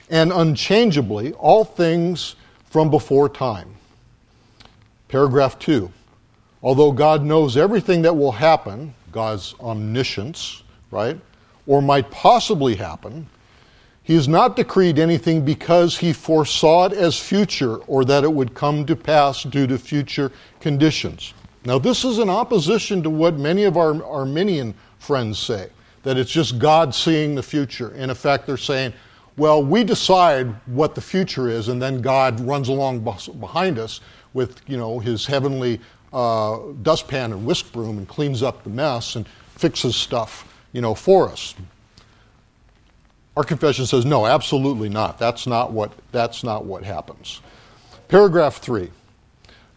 [0.10, 3.76] and unchangeably all things from before time.
[5.08, 5.92] Paragraph 2
[6.62, 11.20] Although God knows everything that will happen, God's omniscience, right?
[11.68, 13.28] or might possibly happen,
[14.04, 18.54] he has not decreed anything because he foresaw it as future or that it would
[18.54, 21.34] come to pass due to future conditions.
[21.66, 25.70] Now, this is in opposition to what many of our Arminian friends say,
[26.06, 27.94] that it's just God seeing the future.
[27.96, 28.94] In effect, they're saying,
[29.36, 34.00] well, we decide what the future is, and then God runs along behind us
[34.34, 35.82] with, you know, his heavenly
[36.14, 40.94] uh, dustpan and whisk broom and cleans up the mess and fixes stuff you know,
[40.94, 41.56] for us.
[43.38, 45.18] Our confession says, no, absolutely not.
[45.18, 47.40] That's not what, that's not what happens.
[48.10, 48.92] Paragraph 3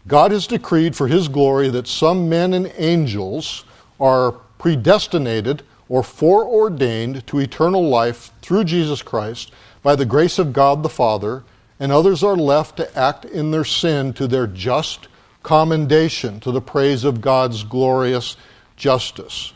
[0.07, 3.63] God has decreed for his glory that some men and angels
[3.99, 10.83] are predestinated or foreordained to eternal life through Jesus Christ by the grace of God
[10.83, 11.43] the Father,
[11.79, 15.07] and others are left to act in their sin to their just
[15.41, 18.37] commendation, to the praise of God's glorious
[18.75, 19.53] justice.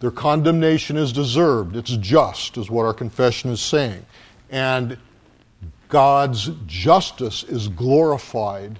[0.00, 1.76] Their condemnation is deserved.
[1.76, 4.04] It's just, is what our confession is saying.
[4.50, 4.98] And
[5.88, 8.78] God's justice is glorified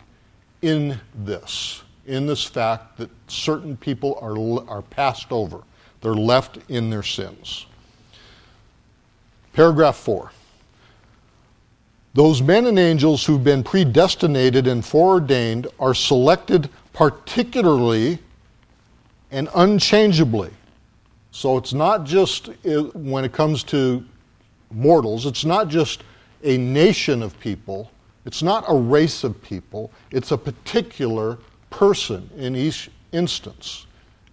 [0.63, 4.37] in this, in this fact that certain people are,
[4.69, 5.63] are passed over.
[6.01, 7.67] They're left in their sins.
[9.53, 10.31] Paragraph 4.
[12.15, 18.19] Those men and angels who've been predestinated and foreordained are selected particularly
[19.31, 20.51] and unchangeably.
[21.31, 24.05] So it's not just uh, when it comes to
[24.71, 26.05] mortals, it's not just
[26.43, 27.91] a nation of people,
[28.25, 31.39] it's not a race of people, it's a particular
[31.71, 33.86] person in each instance.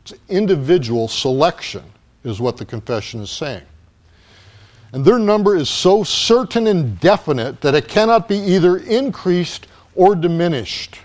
[0.03, 1.83] It's individual selection,
[2.23, 3.63] is what the confession is saying.
[4.91, 10.15] And their number is so certain and definite that it cannot be either increased or
[10.15, 10.99] diminished.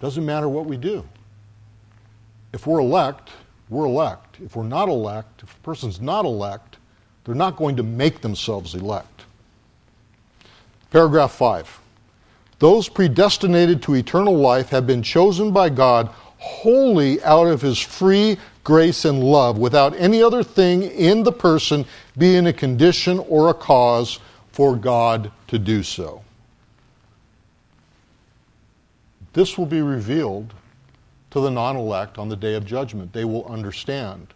[0.00, 1.06] Doesn't matter what we do.
[2.52, 3.30] If we're elect,
[3.68, 4.36] we're elect.
[4.40, 6.78] If we're not elect, if a person's not elect,
[7.24, 9.24] they're not going to make themselves elect.
[10.90, 11.80] Paragraph 5.
[12.58, 18.38] Those predestinated to eternal life have been chosen by God wholly out of his free
[18.64, 21.84] grace and love, without any other thing in the person
[22.18, 24.18] being a condition or a cause
[24.50, 26.22] for God to do so.
[29.32, 30.54] This will be revealed
[31.30, 33.12] to the non elect on the day of judgment.
[33.12, 34.28] They will understand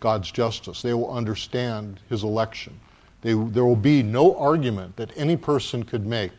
[0.00, 2.78] God's justice, they will understand his election.
[3.22, 6.32] They, there will be no argument that any person could make,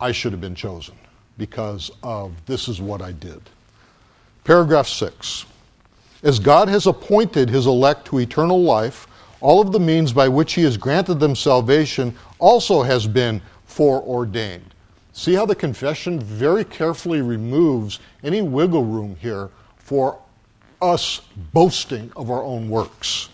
[0.00, 0.94] I should have been chosen
[1.36, 3.42] because of this is what I did.
[4.44, 5.46] Paragraph 6.
[6.22, 9.06] As God has appointed his elect to eternal life,
[9.40, 14.74] all of the means by which he has granted them salvation also has been foreordained.
[15.12, 20.18] See how the confession very carefully removes any wiggle room here for
[20.82, 23.30] us boasting of our own works.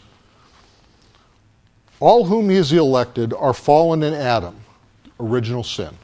[1.98, 4.56] All whom he has elected are fallen in Adam,
[5.18, 5.96] original sin.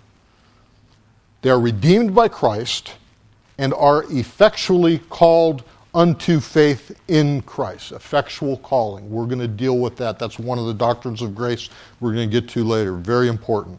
[1.42, 2.92] They are redeemed by Christ
[3.58, 5.64] and are effectually called
[5.94, 7.92] unto faith in Christ.
[7.92, 9.10] Effectual calling.
[9.10, 10.18] We're going to deal with that.
[10.18, 12.92] That's one of the doctrines of grace we're going to get to later.
[12.92, 13.78] Very important.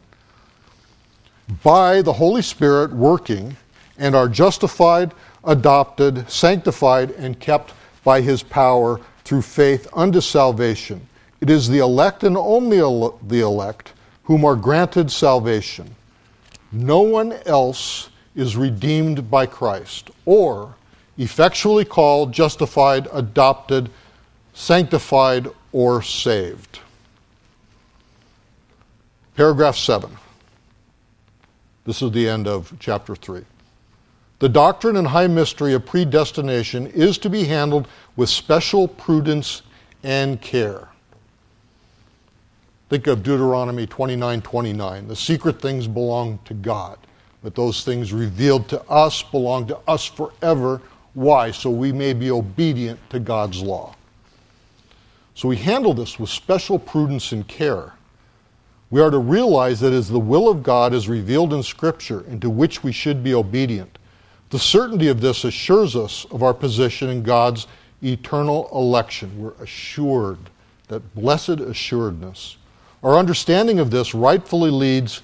[1.62, 3.56] By the Holy Spirit working
[3.98, 5.14] and are justified,
[5.44, 7.72] adopted, sanctified, and kept
[8.04, 11.06] by his power through faith unto salvation.
[11.40, 13.92] It is the elect and only the elect
[14.24, 15.94] whom are granted salvation.
[16.72, 20.76] No one else is redeemed by Christ, or
[21.18, 23.90] effectually called, justified, adopted,
[24.54, 26.78] sanctified, or saved.
[29.34, 30.16] Paragraph 7.
[31.84, 33.42] This is the end of chapter 3.
[34.38, 39.62] The doctrine and high mystery of predestination is to be handled with special prudence
[40.04, 40.86] and care.
[42.88, 45.08] Think of Deuteronomy 29 29.
[45.08, 46.98] The secret things belong to God.
[47.42, 50.80] But those things revealed to us belong to us forever.
[51.14, 51.50] Why?
[51.50, 53.94] So we may be obedient to God's law.
[55.34, 57.92] So we handle this with special prudence and care.
[58.90, 62.40] We are to realize that as the will of God is revealed in Scripture, and
[62.40, 63.98] to which we should be obedient,
[64.50, 67.66] the certainty of this assures us of our position in God's
[68.02, 69.40] eternal election.
[69.40, 70.38] We're assured,
[70.88, 72.56] that blessed assuredness.
[73.02, 75.22] Our understanding of this rightfully leads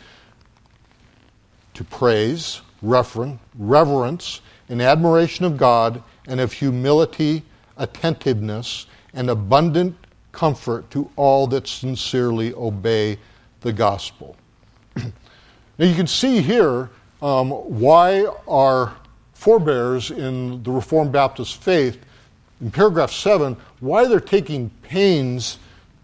[1.75, 7.43] to praise, reverence, and admiration of God, and of humility,
[7.77, 9.97] attentiveness, and abundant
[10.33, 13.19] comfort to all that sincerely obey
[13.61, 14.37] the gospel.
[14.97, 15.05] now
[15.79, 16.91] you can see here
[17.23, 18.95] um, why our
[19.33, 21.99] forebears in the Reformed Baptist faith,
[22.61, 25.59] in paragraph 7, why they're taking pains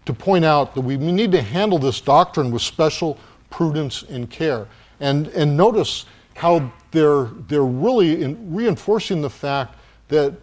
[0.05, 3.17] to point out that we need to handle this doctrine with special
[3.49, 4.67] prudence and care.
[5.01, 9.75] And, and notice how they're, they're really in, reinforcing the fact
[10.07, 10.33] that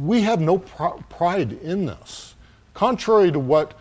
[0.00, 2.34] we have no pr- pride in this.
[2.74, 3.74] Contrary to what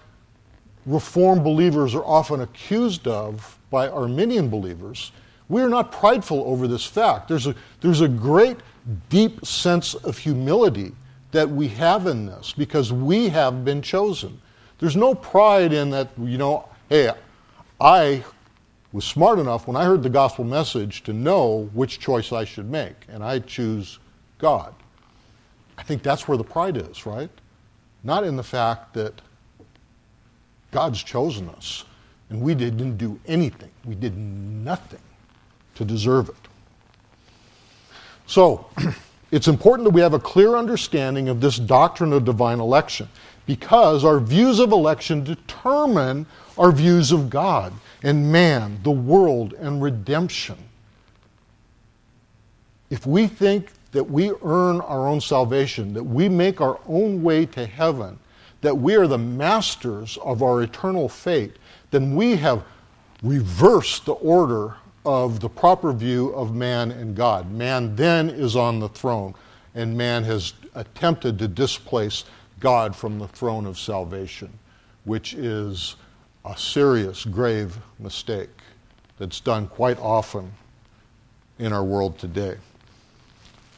[0.86, 5.12] Reformed believers are often accused of by Arminian believers,
[5.48, 7.28] we are not prideful over this fact.
[7.28, 8.58] There's a, there's a great,
[9.10, 10.94] deep sense of humility
[11.32, 14.42] that we have in this because we have been chosen.
[14.80, 17.12] There's no pride in that, you know, hey,
[17.80, 18.24] I
[18.92, 22.70] was smart enough when I heard the gospel message to know which choice I should
[22.70, 24.00] make, and I choose
[24.38, 24.74] God.
[25.78, 27.30] I think that's where the pride is, right?
[28.04, 29.22] Not in the fact that
[30.72, 31.86] God's chosen us
[32.30, 35.02] and we didn't do anything, we did nothing
[35.76, 36.36] to deserve it.
[38.26, 38.68] So,
[39.32, 43.08] It's important that we have a clear understanding of this doctrine of divine election
[43.46, 46.26] because our views of election determine
[46.58, 47.72] our views of God
[48.04, 50.58] and man, the world, and redemption.
[52.90, 57.46] If we think that we earn our own salvation, that we make our own way
[57.48, 58.18] to heaven,
[58.62, 61.58] that we are the masters of our eternal fate,
[61.92, 62.64] then we have
[63.24, 64.76] reversed the order
[65.06, 67.52] of the proper view of man and God.
[67.52, 69.34] Man then is on the throne,
[69.76, 72.26] and man has attempted to displace
[72.60, 74.52] God from the throne of salvation,
[75.06, 75.96] which is
[76.46, 78.50] a serious, grave mistake
[79.18, 80.52] that's done quite often
[81.60, 82.58] in our world today.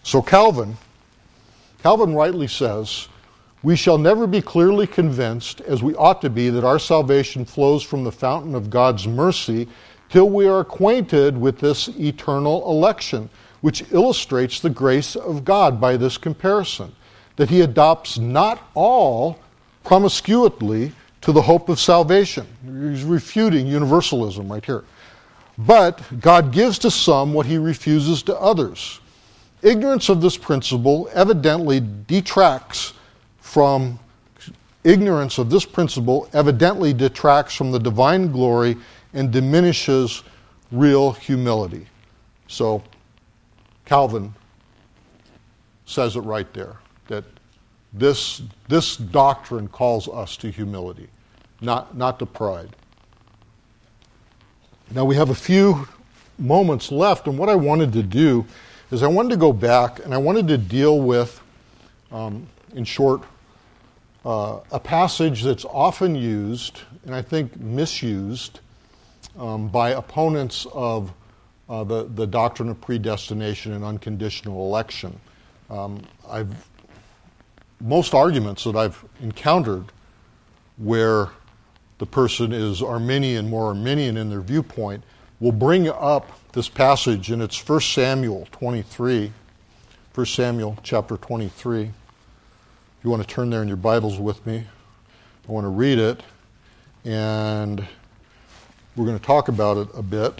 [0.03, 0.77] So Calvin,
[1.81, 3.07] Calvin rightly says,
[3.63, 7.81] we shall never be clearly convinced, as we ought to be, that our salvation flows
[7.81, 9.67] from the fountain of God's mercy
[10.09, 13.29] till we are acquainted with this eternal election,
[13.61, 16.93] which illustrates the grace of God by this comparison,
[17.37, 19.39] that he adopts not all
[19.83, 20.91] promiscuously
[21.23, 22.45] to the hope of salvation.
[22.65, 24.83] He's refuting universalism right here.
[25.57, 28.99] But God gives to some what he refuses to others.
[29.61, 32.93] Ignorance of this principle evidently detracts
[33.39, 33.99] from
[34.83, 38.75] ignorance of this principle evidently detracts from the divine glory
[39.13, 40.23] and diminishes
[40.73, 41.87] real humility.
[42.47, 42.83] So,
[43.85, 44.33] Calvin
[45.85, 46.75] says it right there
[47.93, 51.07] this, this doctrine calls us to humility,
[51.61, 52.75] not, not to pride.
[54.91, 55.87] Now, we have a few
[56.37, 58.45] moments left, and what I wanted to do
[58.91, 61.41] is I wanted to go back and I wanted to deal with,
[62.11, 63.21] um, in short,
[64.25, 68.59] uh, a passage that's often used, and I think misused,
[69.37, 71.13] um, by opponents of
[71.69, 75.19] uh, the, the doctrine of predestination and unconditional election.
[75.69, 76.53] Um, I've,
[77.81, 79.85] most arguments that I've encountered
[80.77, 81.29] where
[81.99, 85.03] the person is Arminian, more Arminian in their viewpoint,
[85.39, 89.31] will bring up this passage, and it's 1 Samuel 23.
[90.13, 91.91] 1 Samuel chapter 23 If
[93.03, 94.63] you want to turn there in your Bibles with me,
[95.47, 96.21] I want to read it,
[97.03, 97.85] and
[98.95, 100.39] we're going to talk about it a bit.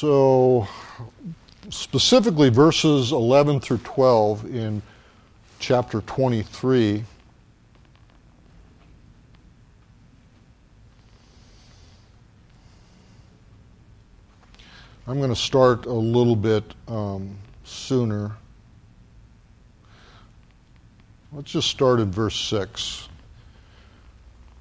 [0.00, 0.68] So,
[1.70, 4.80] specifically, verses 11 through 12 in
[5.58, 7.02] chapter 23
[15.08, 18.36] I'm going to start a little bit um, sooner.
[21.32, 23.08] Let's just start in verse 6.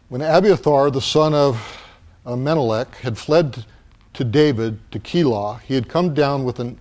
[0.09, 1.79] When Abiathar, the son of
[2.25, 3.63] Ahimelech, had fled
[4.17, 6.79] to David to Keilah, he had come down with an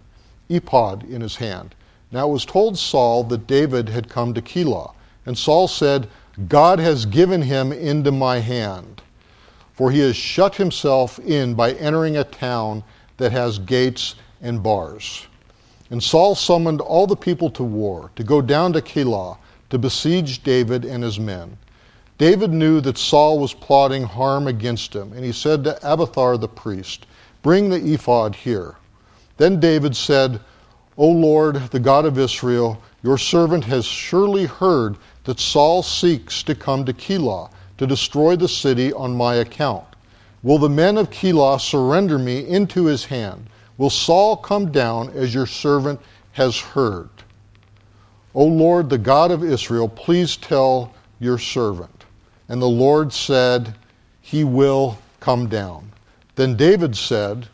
[0.49, 1.75] ephod in his hand.
[2.11, 4.95] Now it was told Saul that David had come to Keilah.
[5.27, 6.09] And Saul said,
[6.49, 9.03] God has given him into my hand,
[9.75, 12.83] for he has shut himself in by entering a town
[13.19, 15.27] that has gates and bars.
[15.91, 19.37] And Saul summoned all the people to war, to go down to Keilah,
[19.71, 21.59] to besiege David and his men.
[22.17, 26.49] David knew that Saul was plotting harm against him, and he said to Abiathar the
[26.49, 27.07] priest,
[27.47, 28.75] Bring the ephod here.
[29.37, 30.41] Then David said,
[30.97, 36.57] O Lord, the God of Israel, your servant has surely heard that Saul seeks to
[36.57, 39.85] come to Keilah to destroy the city on my account.
[40.43, 43.49] Will the men of Keilah surrender me into his hand?
[43.79, 46.01] Will Saul come down as your servant
[46.33, 47.11] has heard?
[48.35, 52.07] O Lord, the God of Israel, please tell your servant.
[52.49, 53.73] And the Lord said,
[54.21, 55.93] He will come down.
[56.37, 57.49] Then David said,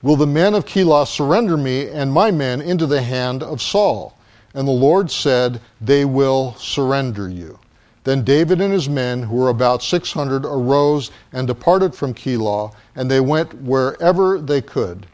[0.00, 4.16] Will the men of Keilah surrender me and my men into the hand of Saul?
[4.54, 7.58] And the Lord said, They will surrender you.
[8.04, 13.10] Then David and his men, who were about 600, arose and departed from Keilah, and
[13.10, 15.06] they went wherever they could.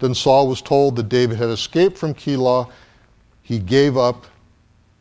[0.00, 2.70] Then Saul was told that David had escaped from Keilah.
[3.42, 4.26] He gave up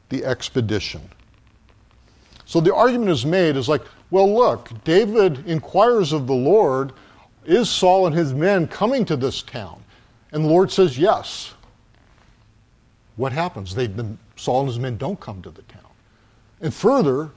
[0.09, 1.01] the expedition.
[2.45, 6.93] So the argument is made is like, well, look, David inquires of the Lord,
[7.45, 9.83] is Saul and his men coming to this town?
[10.31, 11.53] And the Lord says, yes.
[13.15, 13.73] What happens?
[13.73, 13.89] They,
[14.35, 15.81] Saul and his men don't come to the town.
[16.61, 17.31] And further,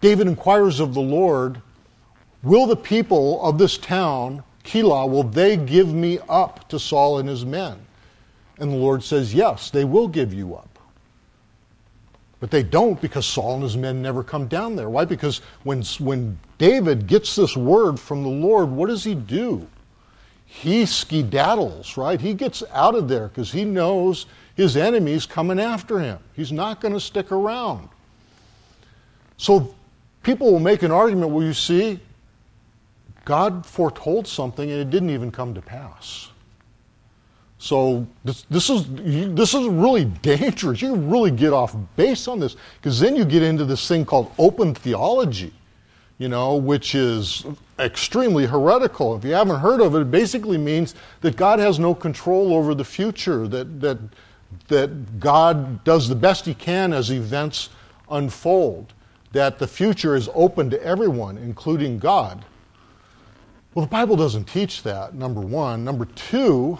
[0.00, 1.60] David inquires of the Lord,
[2.42, 7.28] Will the people of this town, Keilah, will they give me up to Saul and
[7.28, 7.78] his men?
[8.58, 10.78] And the Lord says, Yes, they will give you up.
[12.40, 14.88] But they don't because Saul and his men never come down there.
[14.88, 15.04] Why?
[15.04, 19.66] Because when, when David gets this word from the Lord, what does he do?
[20.44, 22.20] He skedaddles, right?
[22.20, 26.18] He gets out of there because he knows his enemy's coming after him.
[26.36, 27.88] He's not going to stick around.
[29.38, 29.74] So
[30.22, 31.98] people will make an argument where you see,
[33.24, 36.28] God foretold something and it didn't even come to pass.
[37.56, 38.84] So this, this is
[39.34, 40.82] this is really dangerous.
[40.82, 44.30] You really get off base on this because then you get into this thing called
[44.38, 45.54] open theology,
[46.20, 47.46] you know, which is
[47.78, 49.16] extremely heretical.
[49.16, 52.74] If you haven't heard of it, it basically means that God has no control over
[52.74, 53.48] the future.
[53.48, 53.98] That that
[54.68, 57.70] that God does the best He can as events
[58.10, 58.92] unfold,
[59.32, 62.44] that the future is open to everyone, including God.
[63.72, 65.84] Well, the Bible doesn't teach that, number one.
[65.84, 66.78] Number two,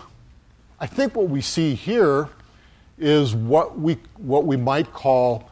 [0.79, 2.29] I think what we see here
[2.99, 5.49] is what we, what we might call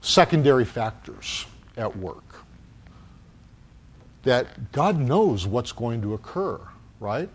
[0.00, 1.46] secondary factors
[1.76, 2.23] at work.
[4.24, 6.60] That God knows what's going to occur,
[7.00, 7.30] right?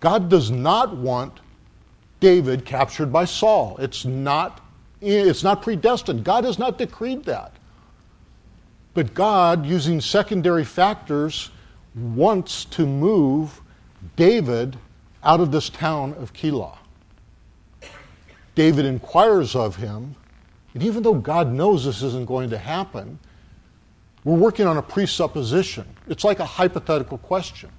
[0.00, 1.40] God does not want
[2.20, 3.76] David captured by Saul.
[3.78, 4.64] It's not,
[5.00, 6.24] it's not predestined.
[6.24, 7.52] God has not decreed that.
[8.94, 11.50] But God, using secondary factors,
[11.94, 13.60] wants to move
[14.16, 14.76] David
[15.22, 16.76] out of this town of Keilah.
[18.54, 20.14] David inquires of him,
[20.74, 23.18] and even though God knows this isn't going to happen,
[24.24, 25.86] we're working on a presupposition.
[26.08, 27.70] It's like a hypothetical question.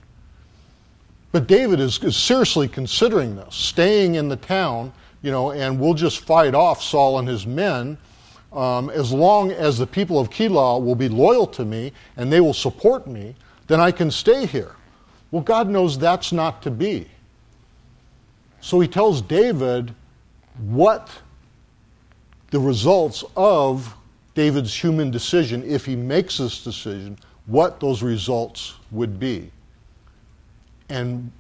[1.32, 5.94] But David is, is seriously considering this, staying in the town, you know, and we'll
[5.94, 7.98] just fight off Saul and his men
[8.52, 12.42] um, as long as the people of Keilah will be loyal to me and they
[12.42, 13.36] will support me,
[13.68, 14.76] then I can stay here.
[15.32, 17.08] Well, God knows that's not to be.
[18.60, 19.96] So he tells David
[20.60, 21.10] what
[22.52, 23.96] the results of
[24.34, 29.52] David's human decision, if he makes this decision, what those results would be
[30.92, 31.32] and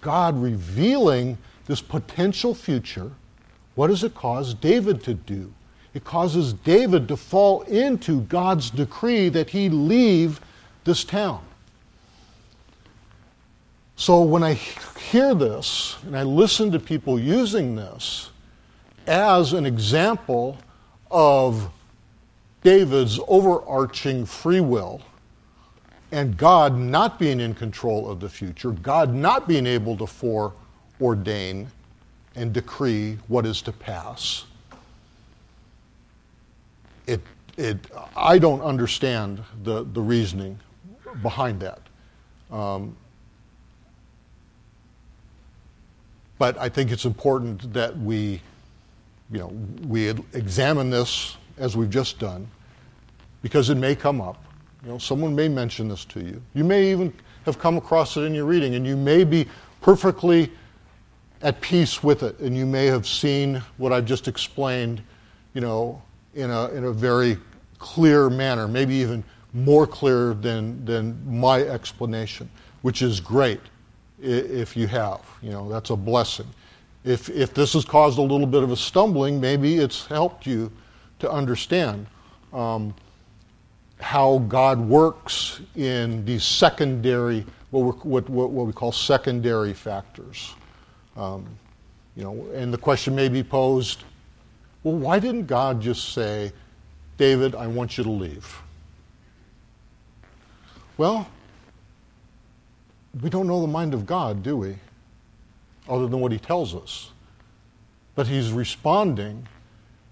[0.00, 1.36] God revealing
[1.66, 3.10] this potential future,
[3.74, 5.52] what does it cause David to do?
[5.94, 10.40] It causes David to fall into God's decree that he leave
[10.84, 11.42] this town.
[13.96, 18.30] So when I hear this and I listen to people using this
[19.06, 20.58] as an example
[21.10, 21.70] of
[22.66, 25.00] David's overarching free will,
[26.10, 31.68] and God not being in control of the future, God not being able to foreordain
[32.34, 34.46] and decree what is to pass.
[37.06, 37.20] It,
[37.56, 37.78] it,
[38.16, 40.58] I don't understand the, the reasoning
[41.22, 41.78] behind that.
[42.50, 42.96] Um,
[46.36, 48.40] but I think it's important that we,
[49.30, 49.52] you know,
[49.86, 52.48] we examine this as we've just done,
[53.46, 54.44] because it may come up.
[54.82, 56.42] You know, someone may mention this to you.
[56.54, 59.46] You may even have come across it in your reading, and you may be
[59.80, 60.50] perfectly
[61.42, 65.00] at peace with it, and you may have seen what I've just explained,
[65.54, 66.02] you know,
[66.34, 67.38] in a, in a very
[67.78, 69.22] clear manner, maybe even
[69.52, 72.50] more clear than, than my explanation,
[72.82, 73.60] which is great
[74.20, 75.20] if you have.
[75.40, 76.48] You know, that's a blessing.
[77.04, 80.72] If, if this has caused a little bit of a stumbling, maybe it's helped you
[81.20, 82.08] to understand.
[82.52, 82.92] Um,
[84.00, 90.54] how God works in these secondary, what, what, what we call secondary factors.
[91.16, 91.46] Um,
[92.14, 94.04] you know, and the question may be posed,
[94.82, 96.52] well, why didn't God just say,
[97.16, 98.62] David, I want you to leave?
[100.98, 101.28] Well,
[103.22, 104.76] we don't know the mind of God, do we?
[105.88, 107.10] Other than what he tells us.
[108.14, 109.46] But he's responding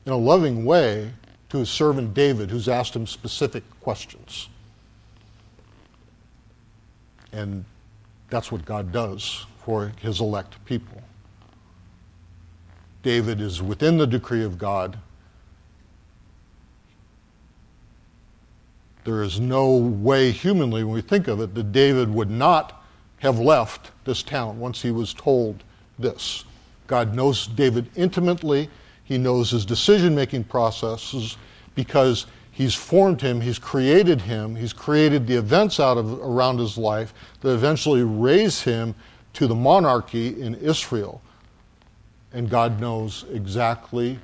[0.07, 1.13] in a loving way
[1.55, 4.49] to his servant David, who's asked him specific questions.
[7.33, 7.65] And
[8.29, 11.01] that's what God does for his elect people.
[13.05, 14.99] David is within the decree of God.
[19.05, 22.85] There is no way humanly, when we think of it, that David would not
[23.19, 25.63] have left this town once he was told
[26.01, 26.45] this.
[26.89, 28.69] God knows David intimately.
[29.05, 31.37] He knows his decision making processes
[31.75, 36.79] because he's formed him, he's created him, he's created the events out of around his
[36.79, 38.95] life that eventually raise him
[39.35, 41.21] to the monarchy in Israel.
[42.33, 44.19] And God knows exactly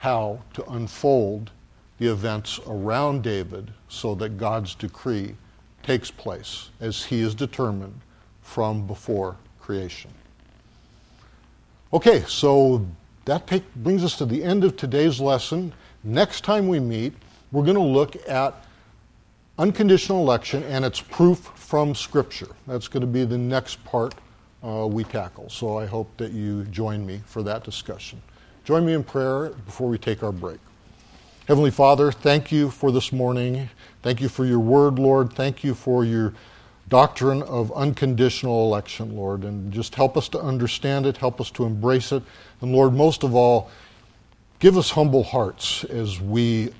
[0.00, 1.50] how to unfold
[1.98, 5.34] the events around David so that God's decree
[5.82, 8.00] takes place as he is determined
[8.42, 10.10] from before creation.
[11.92, 12.84] Okay, so
[13.24, 15.72] that take, brings us to the end of today's lesson.
[16.04, 17.14] Next time we meet,
[17.50, 18.54] we're going to look at
[19.58, 22.48] unconditional election and its proof from Scripture.
[22.66, 24.14] That's going to be the next part
[24.62, 25.48] uh, we tackle.
[25.48, 28.20] So I hope that you join me for that discussion.
[28.64, 30.58] Join me in prayer before we take our break.
[31.48, 33.70] Heavenly Father, thank you for this morning.
[34.02, 35.32] Thank you for your word, Lord.
[35.32, 36.34] Thank you for your
[36.88, 39.44] doctrine of unconditional election, Lord.
[39.44, 42.22] And just help us to understand it, help us to embrace it.
[42.60, 43.70] And Lord, most of all,
[44.64, 46.70] give us humble hearts as we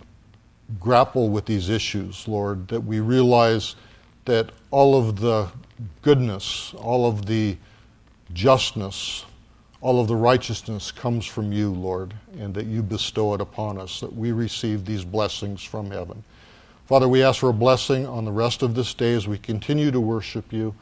[0.80, 3.76] grapple with these issues, Lord, that we realize
[4.24, 5.50] that all of the
[6.00, 7.58] goodness, all of the
[8.32, 9.26] justness,
[9.82, 14.00] all of the righteousness comes from you, Lord, and that you bestow it upon us,
[14.00, 16.24] that we receive these blessings from heaven.
[16.86, 19.90] Father, we ask for a blessing on the rest of this day as we continue
[19.90, 20.74] to worship you.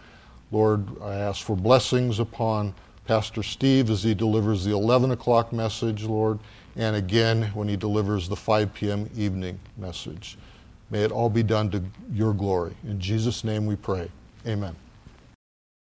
[0.52, 2.74] Lord, I ask for blessings upon
[3.06, 6.38] Pastor Steve as he delivers the 11 o'clock message, Lord,
[6.76, 9.10] and again when he delivers the 5 p.m.
[9.16, 10.38] evening message.
[10.90, 12.74] May it all be done to your glory.
[12.84, 14.10] In Jesus' name we pray.
[14.46, 14.76] Amen.